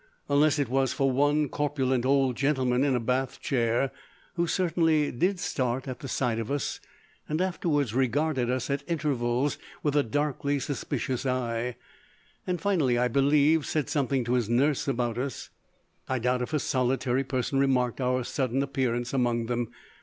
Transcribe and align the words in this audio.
Unless 0.29 0.57
it 0.57 0.67
was 0.67 0.93
for 0.93 1.11
one 1.11 1.47
corpulent 1.47 2.07
old 2.07 2.35
gentleman 2.35 2.83
in 2.83 2.95
a 2.95 2.99
bath 2.99 3.39
chair, 3.39 3.91
who 4.33 4.47
certainly 4.47 5.11
did 5.11 5.39
start 5.39 5.87
at 5.87 5.99
the 5.99 6.07
sight 6.07 6.39
of 6.39 6.49
us 6.49 6.79
and 7.29 7.39
afterwards 7.39 7.93
regarded 7.93 8.49
us 8.49 8.71
at 8.71 8.83
intervals 8.89 9.59
with 9.83 9.95
a 9.95 10.01
darkly 10.01 10.59
suspicious 10.59 11.23
eye, 11.23 11.75
and, 12.47 12.59
finally, 12.59 12.97
I 12.97 13.09
believe, 13.09 13.67
said 13.67 13.89
something 13.89 14.23
to 14.23 14.33
his 14.33 14.49
nurse 14.49 14.87
about 14.87 15.19
us, 15.19 15.51
I 16.09 16.17
doubt 16.17 16.41
if 16.41 16.51
a 16.53 16.57
solitary 16.59 17.23
person 17.23 17.59
remarked 17.59 18.01
our 18.01 18.23
sudden 18.23 18.63
appearance 18.63 19.13
among 19.13 19.45
them. 19.45 19.69